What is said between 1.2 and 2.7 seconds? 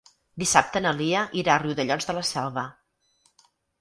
irà a Riudellots de la Selva.